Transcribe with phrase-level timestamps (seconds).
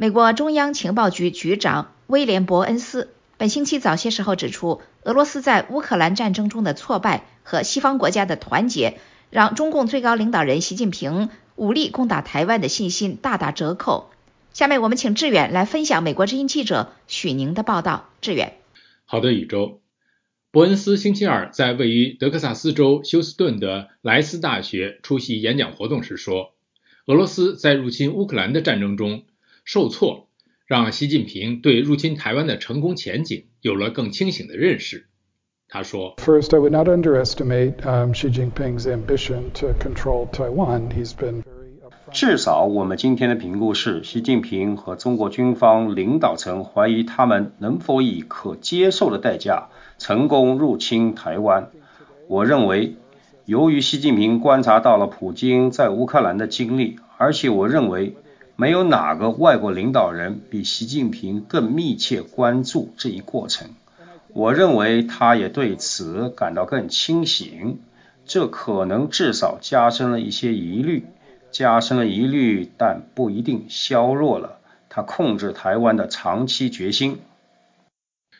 [0.00, 14.08] 美国中央情报局局长威廉·伯恩斯本星期早些时候指出，俄罗斯在乌克兰战争中的挫败和西方国家的团结，让中共最高领导人习近平武力攻打台湾的信心大打折扣。
[14.54, 18.08] 下面我们请志远来分享美国之音记者许宁的报道。
[18.22, 18.54] 志远，
[19.04, 19.82] 好的，宇宙。
[20.50, 26.54] 伯恩斯星期二在位于德克萨斯州休斯顿的莱斯大学出席演讲活动时说
[27.04, 29.24] ：“俄罗斯在入侵乌克兰的战争中
[29.72, 30.26] 受挫，
[30.66, 35.06] 让习近平对入侵台湾的成功前景有了更清醒的认识。”
[35.70, 40.90] 他说：“First, I would not underestimate Xi Jinping's ambition to control Taiwan.
[40.90, 41.44] He's been
[42.10, 49.68] 至少，我们今天的评估是，习近平和中国军方领导层怀疑他们能否以可接受的代价
[49.98, 51.70] 成功入侵台湾。
[52.26, 52.96] 我认为，
[53.44, 58.16] 由于习近平观察到了普京在乌克兰的经历，而且我认为
[58.60, 63.70] 没有哪个外国领导人比习近平更密切关注这一过程。
[64.34, 67.78] 我认为他也对此感到更清醒，
[68.26, 71.06] 这可能至少加深了一些疑虑。
[71.50, 74.58] 加深了疑虑，但不一定削弱了
[74.90, 77.18] 他控制台湾的长期决心。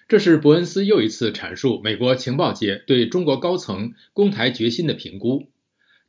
[0.06, 5.48] 这是伯恩斯又一次阐述美国情报界对中国高层攻台决心的评估。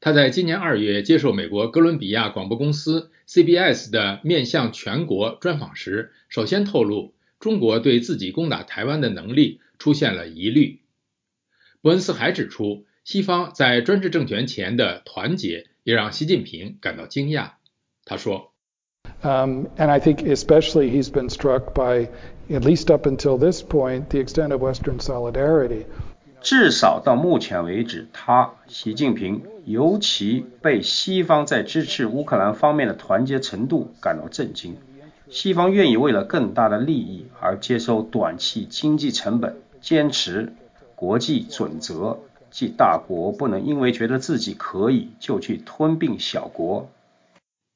[0.02, 10.82] 他在今年二月接受美国哥伦比亚广播公司 CBS 的面向全国专访时，首先透露中国对自己攻打台湾的能力出现了疑虑。
[11.82, 15.68] 伯恩斯还指出，西方在专制政权前的团结。
[15.84, 17.54] 也让习近平感到惊讶。
[18.06, 18.54] 他说
[19.24, 22.08] ：“Um, and I think especially he's been struck by,
[22.52, 25.86] at least up until this point, the extent of Western solidarity.
[26.42, 34.76] 至少到目前为止，他习近平尤其被西方在支持乌克兰方面的团结程度感到震惊。
[35.30, 40.54] 西方愿意为了更大的利益而接受短期经济成本，坚持
[40.96, 42.20] 国际准则。”
[42.52, 46.92] 即大国不能因为觉得自己可以就去吞并小国。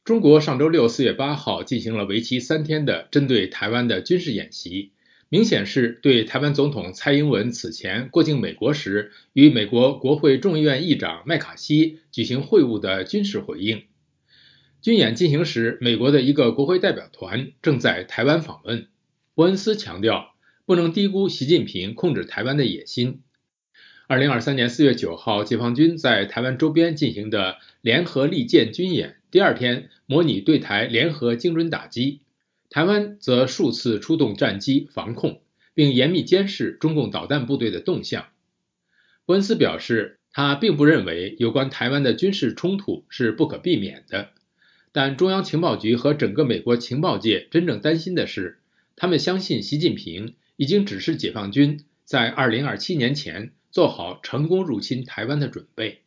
[0.03, 4.91] 中国上周六四月八号进行了为期三天的针对台湾的军事演习，
[5.29, 13.83] 明显是对台湾总统蔡英文此前过境美国时与美国国会众议院议长麦卡锡举行会晤的军事回应。
[14.81, 18.87] 军演进行时，美国的一个国会代表团正在台湾访问。
[19.33, 20.35] 伯恩斯强调，
[20.65, 23.21] 不能低估习近平控制台湾的野心。
[24.07, 32.21] 二零二三年四月九号，解放军在台湾周边进行的联合利剑军演，第二天模拟对台联合精准打击，
[32.75, 35.39] 台湾则数次出动战机防控，
[35.73, 38.25] 并严密监视中共导弹部队的动向。
[39.25, 44.31] 伯恩斯表示，他并不认为有关台湾的军事冲突是不可避免的，
[44.91, 48.59] 但中央情报局和整个美国情报界真正担心的是，
[48.97, 53.53] 他们相信习近平已经指示解放军在二零二七年前。
[53.71, 56.01] 做好成功入侵台湾的准备。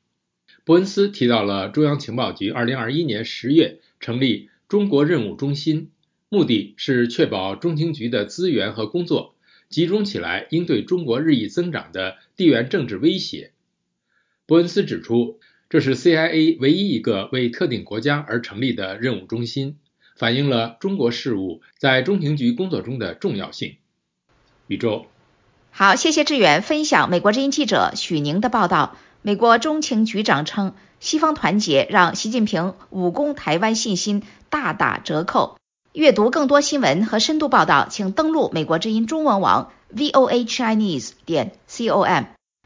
[0.64, 5.90] 伯恩斯提到了中央情报局2021年10月成立中国任务中心，
[6.30, 9.34] 目的是确保中情局的资源和工作
[9.68, 13.52] 集中起来，应对中国日益增长的地缘政治威胁。
[14.46, 19.76] 伯恩斯指出，这是 CIA 唯一一个为特定国家而成立的任务中心，
[20.16, 23.76] 反映了中国事务在中情局工作中的重要性。
[24.66, 25.06] 宇宙。
[25.70, 28.96] 好，谢谢志远分享美国之音记者许宁的报道。
[29.20, 35.57] 美国中情局长称，西方团结让习近平武攻台湾信心大打折扣。
[35.98, 42.37] 阅读更多新闻和深度报道，请登录美国之音中文网 voa chinese 点 com。